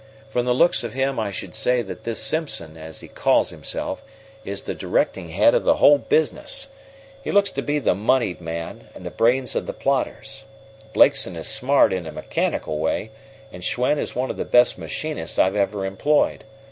From 0.31 0.45
the 0.47 0.55
looks 0.55 0.83
of 0.83 0.95
him 0.95 1.19
I 1.19 1.29
should 1.29 1.53
say 1.53 1.83
that 1.83 2.05
this 2.05 2.19
Simpson, 2.19 2.75
as 2.75 3.01
he 3.01 3.07
calls 3.07 3.51
himself, 3.51 4.01
is 4.43 4.63
the 4.63 4.73
directing 4.73 5.29
head 5.29 5.53
of 5.53 5.63
the 5.63 5.75
whole 5.75 5.99
business. 5.99 6.69
He 7.23 7.31
looks 7.31 7.51
to 7.51 7.61
be 7.61 7.77
the 7.77 7.93
moneyed 7.93 8.41
man, 8.41 8.89
and 8.95 9.05
the 9.05 9.11
brains 9.11 9.55
of 9.55 9.67
the 9.67 9.73
plotters. 9.73 10.43
Blakeson 10.91 11.35
is 11.35 11.49
smart, 11.49 11.93
in 11.93 12.07
a 12.07 12.11
mechanical 12.11 12.79
way, 12.79 13.11
and 13.51 13.61
Schwen 13.63 13.99
is 13.99 14.15
one 14.15 14.31
of 14.31 14.37
the 14.37 14.43
best 14.43 14.75
machinists 14.79 15.37
I've 15.37 15.55
ever 15.55 15.85
employed. 15.85 16.45